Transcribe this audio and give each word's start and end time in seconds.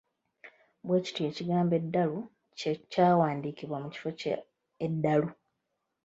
Bwe 0.85 0.97
kityo, 1.05 1.23
ekigambo 1.29 1.73
‘edalu’ 1.81 2.19
kye 2.57 2.71
kyandiwandiikiddwa 2.91 3.77
mu 3.83 3.89
kifo 3.93 4.09
kya 4.19 4.35
‘eddalu.’ 4.85 5.29